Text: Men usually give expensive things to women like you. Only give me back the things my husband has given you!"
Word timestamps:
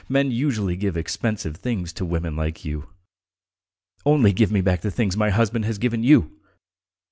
Men 0.09 0.31
usually 0.31 0.75
give 0.77 0.97
expensive 0.97 1.57
things 1.57 1.93
to 1.93 2.05
women 2.05 2.35
like 2.35 2.65
you. 2.65 2.89
Only 4.03 4.33
give 4.33 4.51
me 4.51 4.61
back 4.61 4.81
the 4.81 4.89
things 4.89 5.15
my 5.15 5.29
husband 5.29 5.63
has 5.65 5.77
given 5.77 6.01
you!" 6.01 6.39